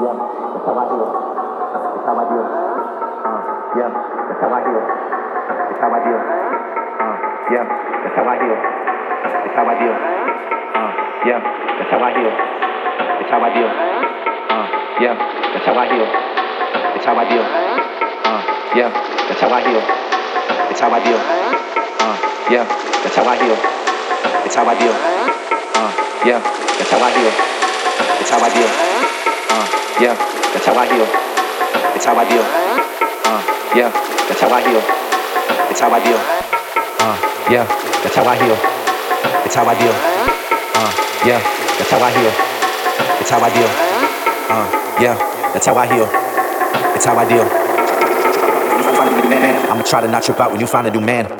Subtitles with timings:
[0.00, 1.12] Yeah, that's how I do it.
[1.12, 2.48] That's how I do it.
[3.20, 3.40] Uh,
[3.76, 3.90] yeah,
[4.32, 4.86] that's how I do it.
[4.88, 6.24] That's how I do it.
[7.04, 7.16] Uh,
[7.52, 7.64] yeah,
[8.00, 8.60] that's how I do it.
[9.28, 10.00] That's how I do it.
[10.72, 10.90] Uh,
[11.28, 11.40] yeah,
[11.76, 12.40] that's how I do it.
[12.96, 13.76] That's how I do it.
[14.48, 14.66] Uh,
[15.04, 15.14] yeah,
[15.52, 16.12] that's how I do it.
[16.96, 17.48] It's how I do it.
[18.24, 18.40] Uh,
[18.72, 18.88] yeah,
[19.28, 19.84] that's how I do it.
[20.72, 21.24] It's how I do it.
[22.00, 22.16] Uh,
[22.48, 22.64] yeah,
[23.04, 23.60] that's how I do it.
[24.48, 25.19] It's how I do it.
[34.70, 34.82] Heal.
[35.70, 36.20] It's how I deal.
[37.02, 37.16] Uh,
[37.50, 37.66] yeah,
[38.02, 38.56] that's how I heal.
[39.44, 39.94] It's how I deal.
[40.78, 40.92] Uh,
[41.26, 41.40] yeah,
[41.78, 42.32] that's how I heal.
[43.20, 43.70] It's how I deal.
[44.50, 44.68] Uh,
[45.02, 45.16] yeah,
[45.52, 46.08] that's how I heal.
[46.94, 47.46] It's how I deal.
[49.70, 51.39] I'ma try to not trip out when you find a new man.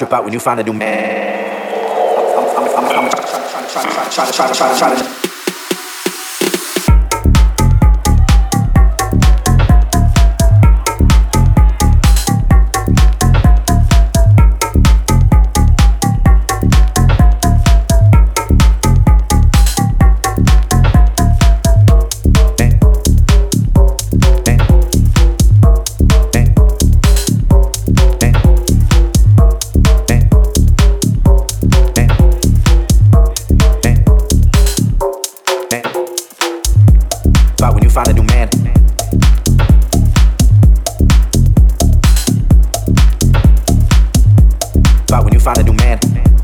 [0.00, 1.60] trip out when you find a new man.
[2.74, 3.10] I'm,
[4.10, 5.19] trying to to to to to.
[46.00, 46.39] dance.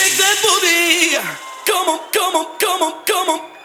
[0.00, 1.20] shake that booty.
[1.68, 3.59] Come on, come on, come on, come on.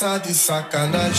[0.00, 1.09] de sacanagem.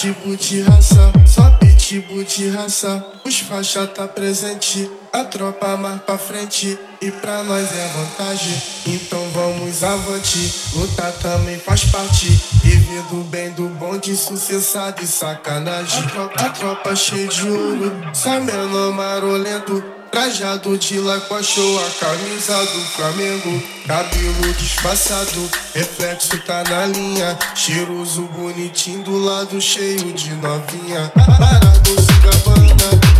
[0.00, 1.59] Pitbull de raça, só
[1.90, 3.04] pitbull de raça.
[3.24, 6.78] Os faixa tá presente, a tropa mais pra frente.
[7.02, 10.52] E pra nós é vantagem, então vamos avante.
[10.74, 12.26] Lutar também faz parte,
[12.62, 16.04] viver do bem, do bom, de sucessado e sacanagem.
[16.04, 19.99] A tropa, a tropa cheia de ouro, sameno marolento.
[20.10, 20.96] Trajado de
[21.42, 23.62] show, a camisa do Flamengo.
[23.86, 27.38] Cabelo disfarçado, reflexo tá na linha.
[27.54, 31.12] Cheiroso, bonitinho, do lado cheio de novinha.
[31.14, 33.19] Parado, se gabana,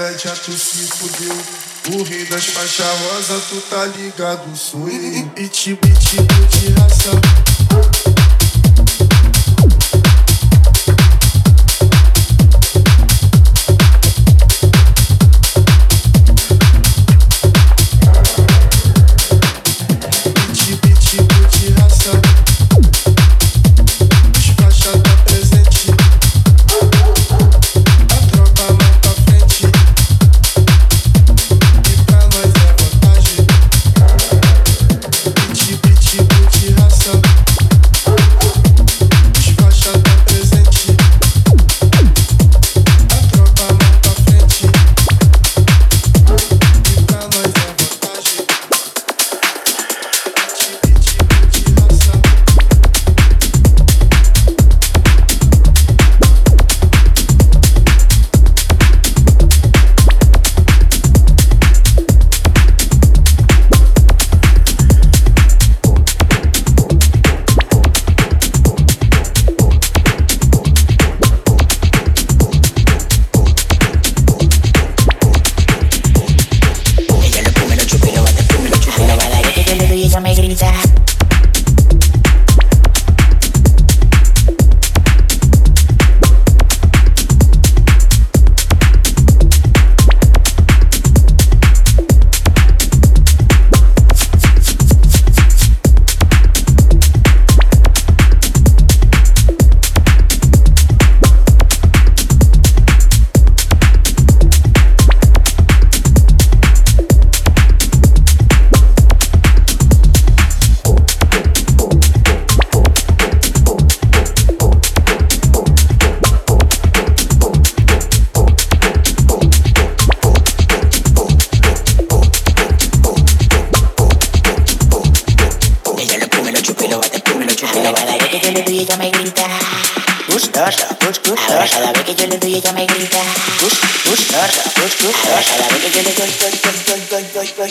[0.00, 1.36] comédia, tu se fudeu.
[1.92, 5.30] O rei das faixas rosa, tu tá ligado, sou eu.
[5.36, 7.99] E tipo, tipo de raça.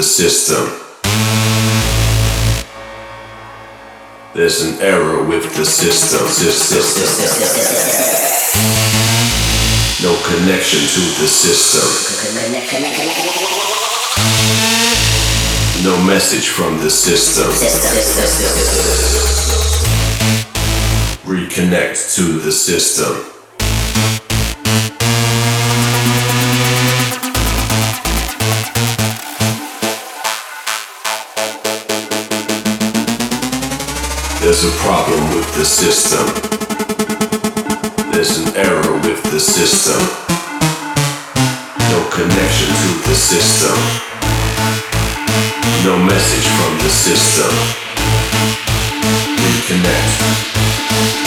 [0.00, 0.64] the system.
[4.32, 6.24] There's an error with the system.
[10.02, 11.88] No connection to the system.
[15.84, 17.50] No message from the system.
[21.26, 23.30] Reconnect to the system.
[34.50, 36.26] There's a problem with the system.
[38.10, 40.00] There's an error with the system.
[41.86, 43.78] No connection to the system.
[45.86, 47.52] No message from the system.
[49.38, 50.18] Reconnect.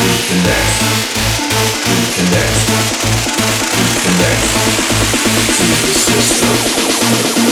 [0.04, 0.74] Reconnect.
[1.96, 2.58] Reconnect.
[4.04, 4.44] Reconnect
[5.56, 7.43] to the system.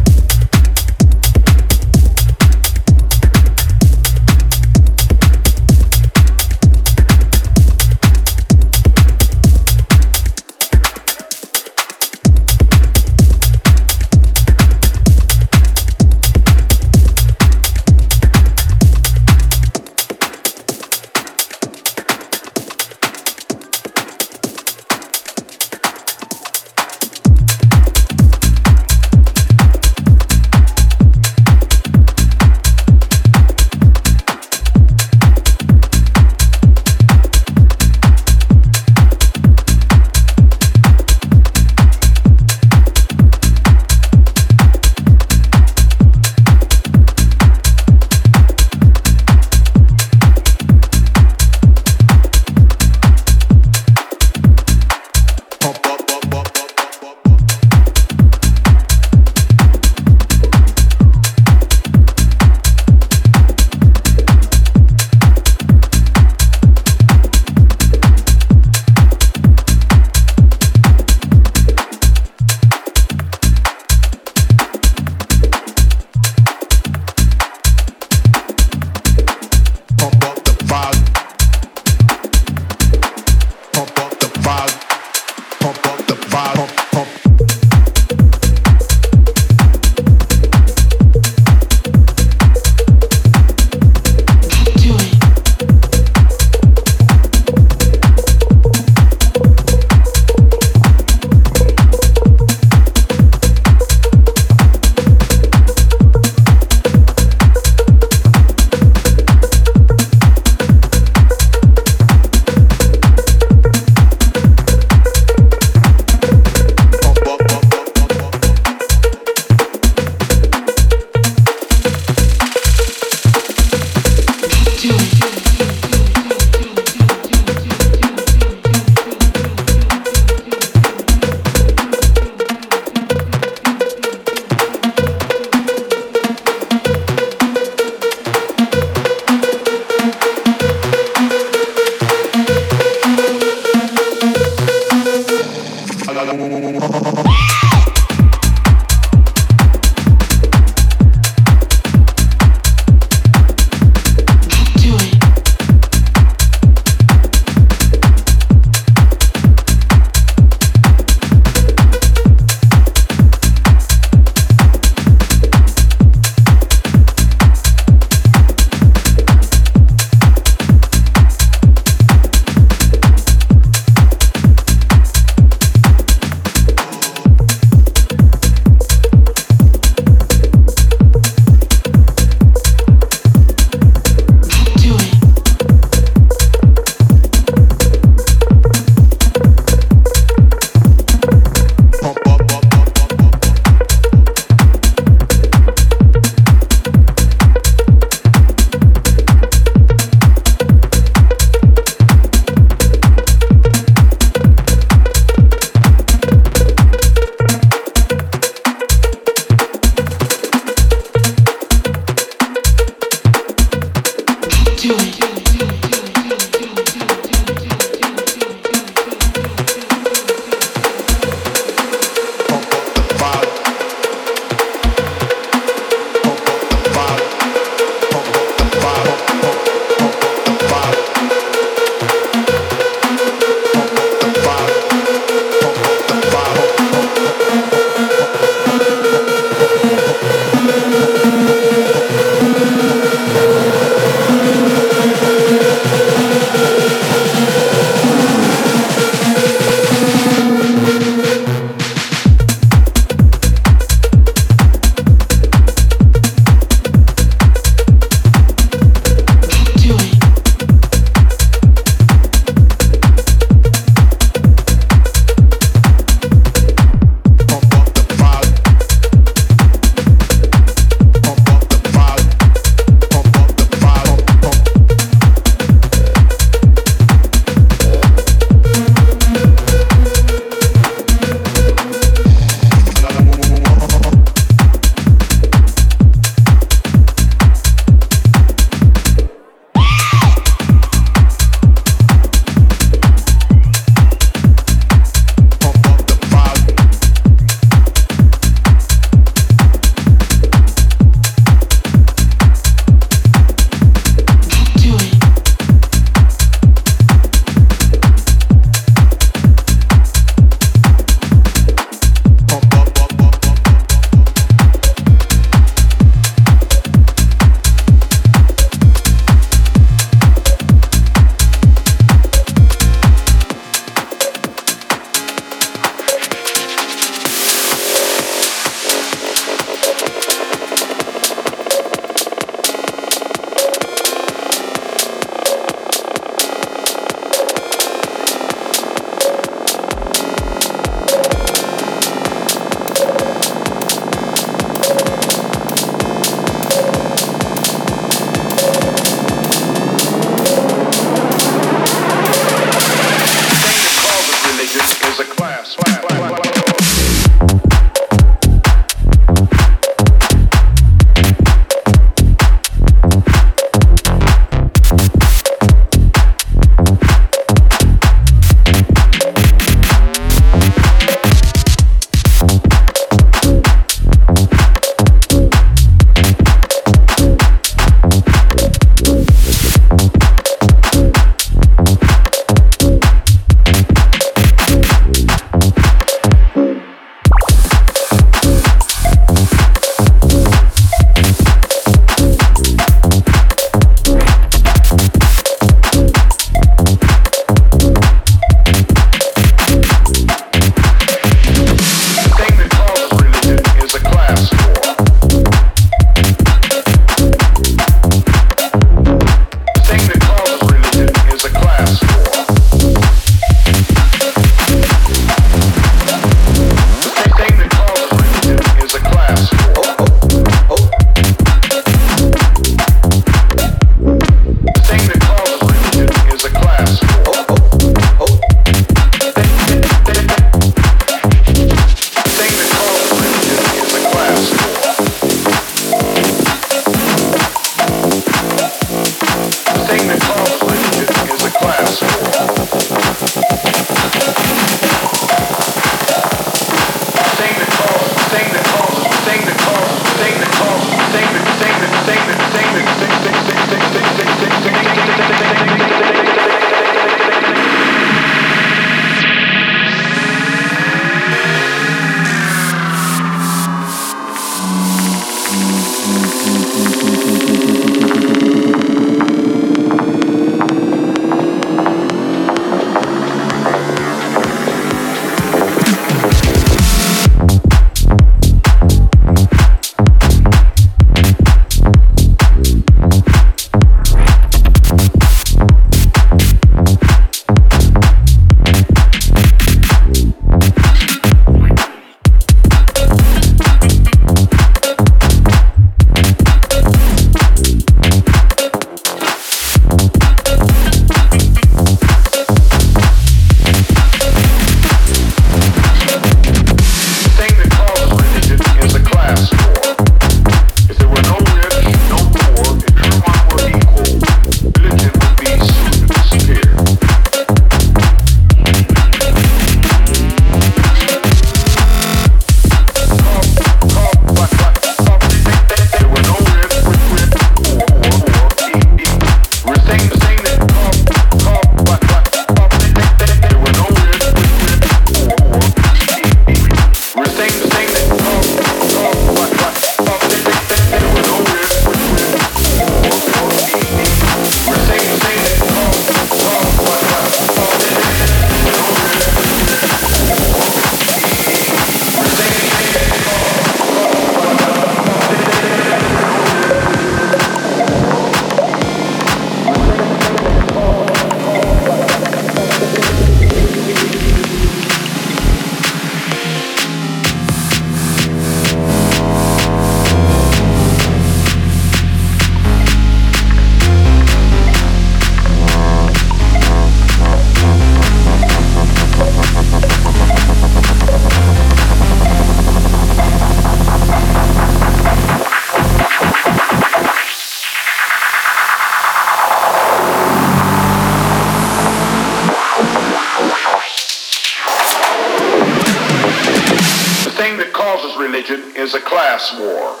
[598.81, 600.00] Is a class war.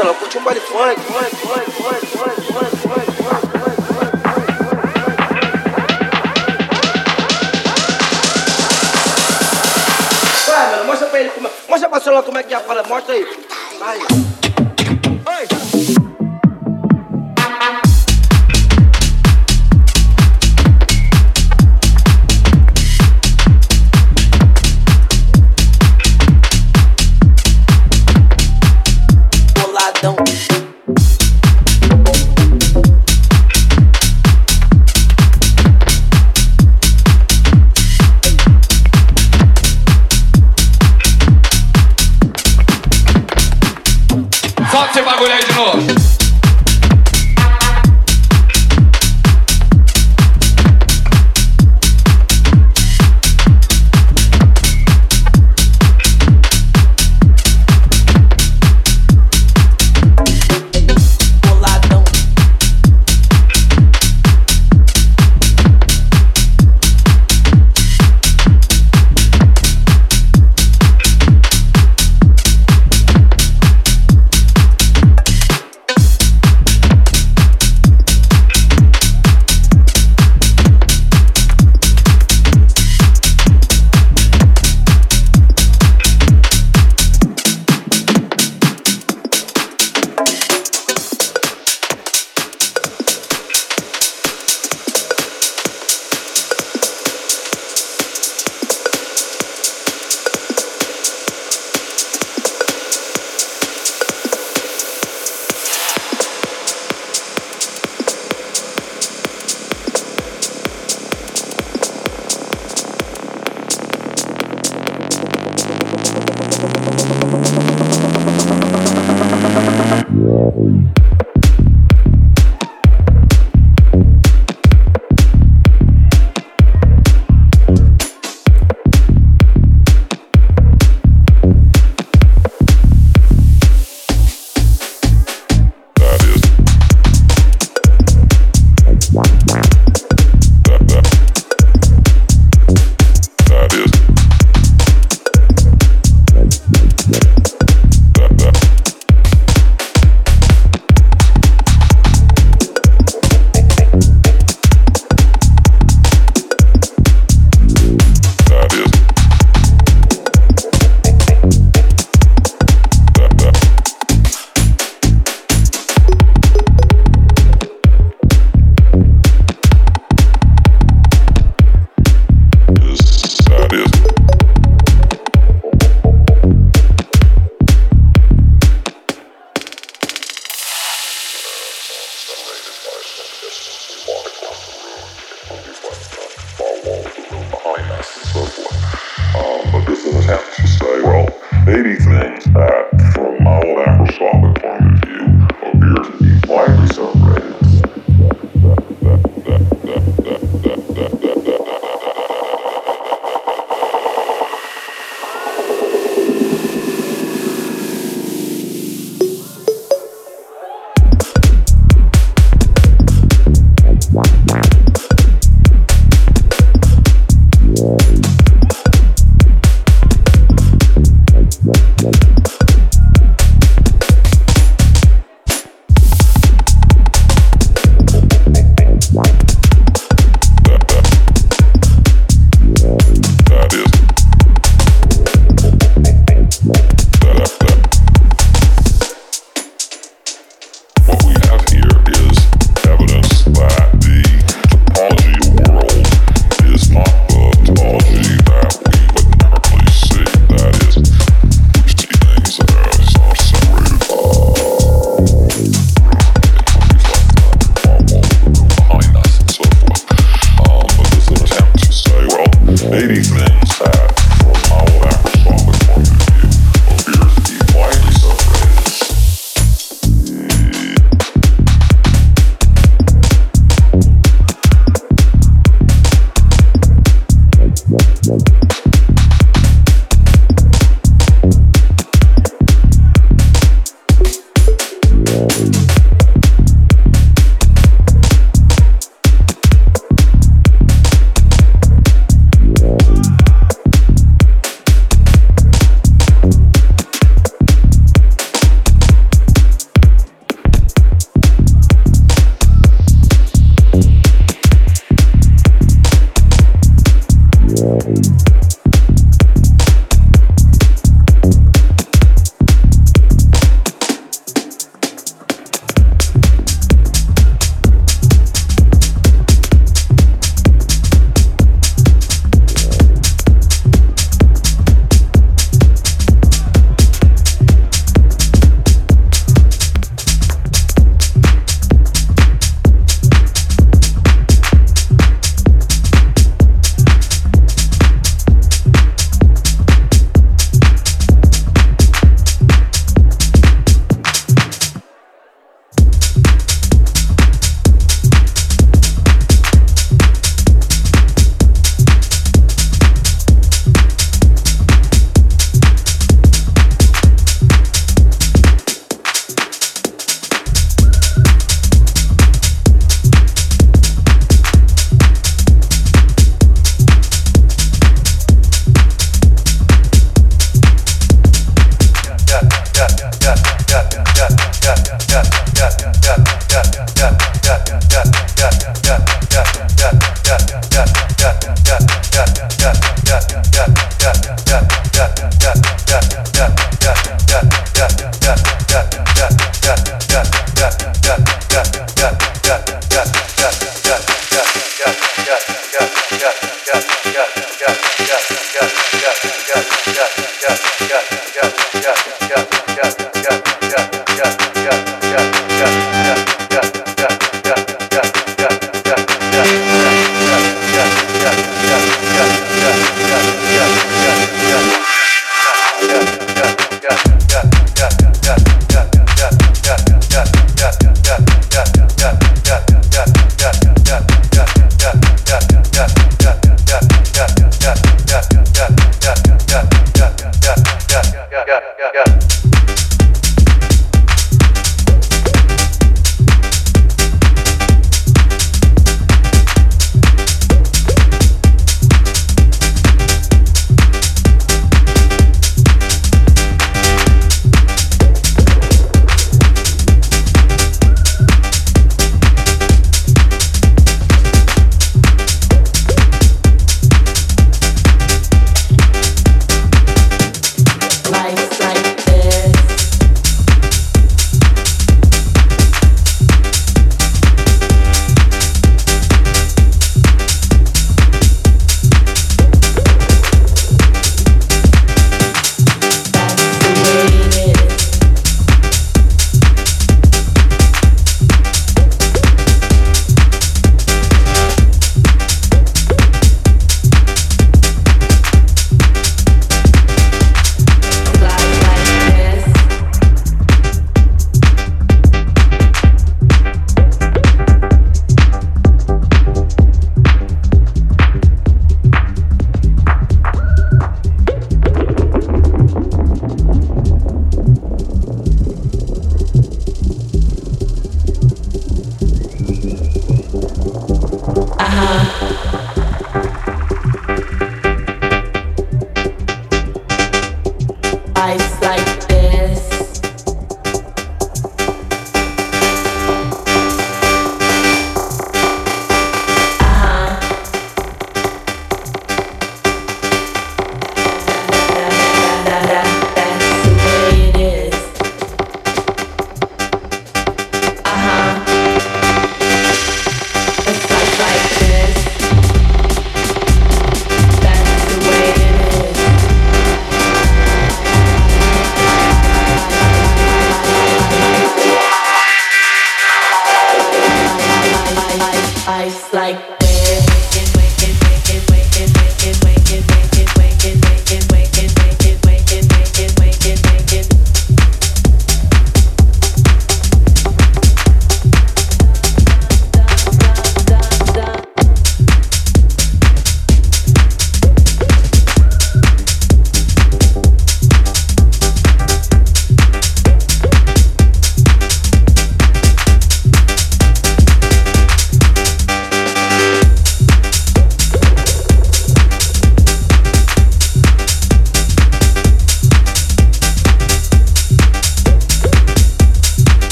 [0.00, 0.59] se lo escucha un.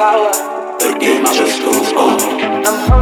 [0.00, 0.32] flower.
[0.78, 2.99] The game just goes on.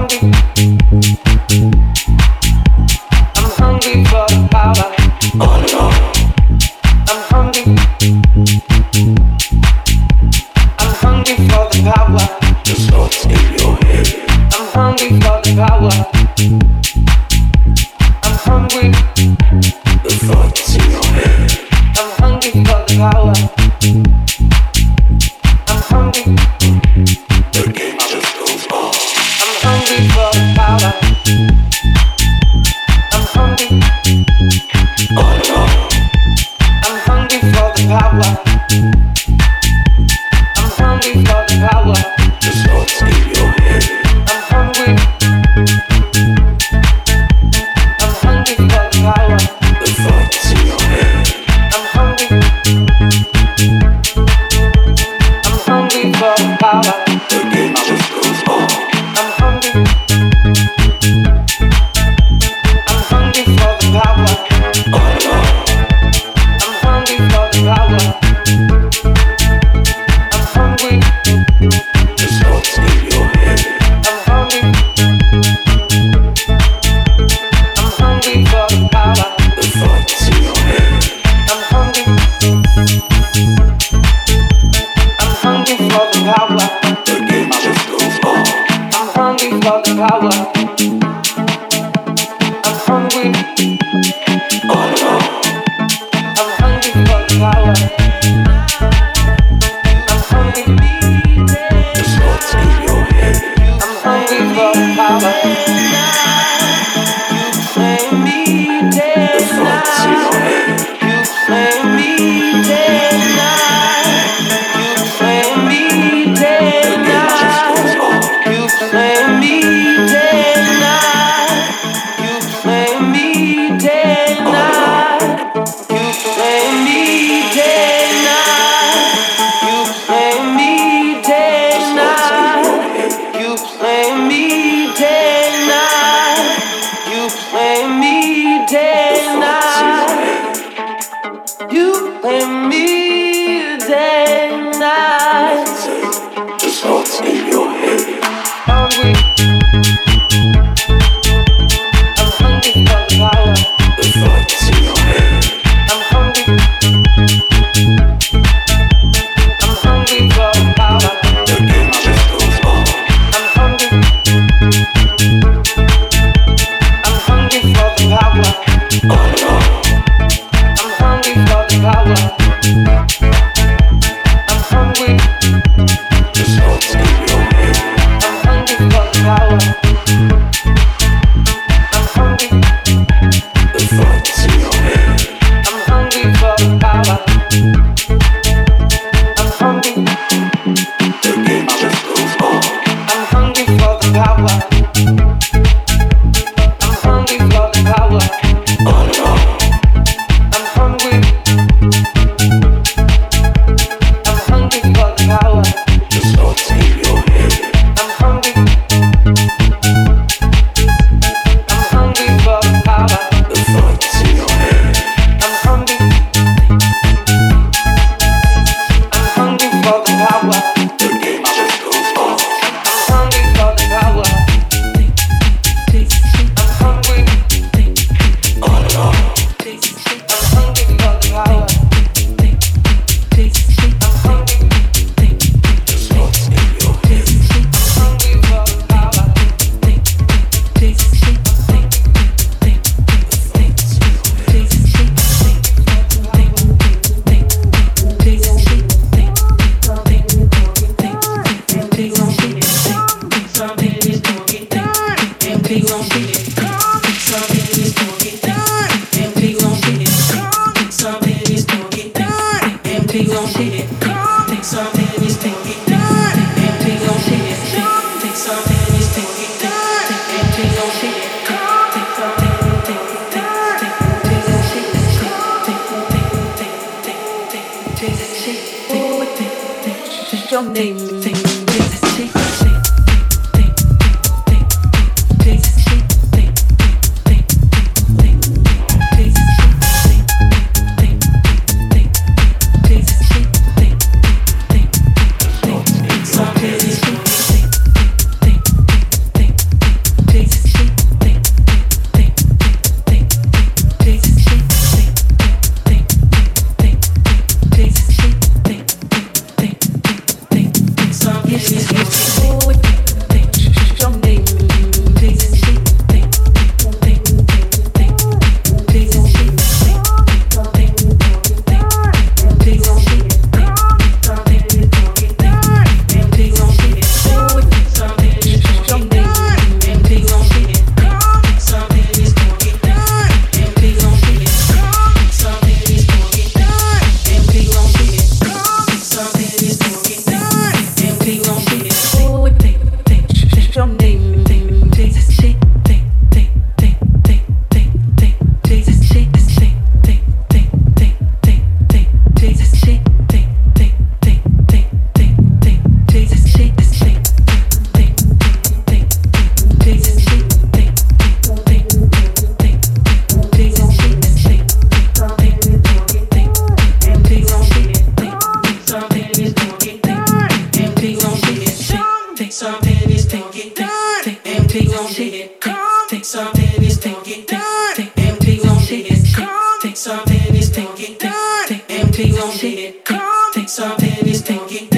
[376.39, 379.49] some tennis, take it, take, take empty on shit, take,
[379.83, 383.21] take some tennis, take it, take, take empty on shit, take,
[383.55, 384.98] take some tennis, take it.